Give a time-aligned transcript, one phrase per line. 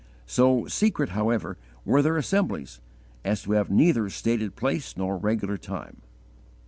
[0.25, 2.81] So secret, however, were their assemblies,
[3.23, 6.01] as to have neither stated place nor regular time.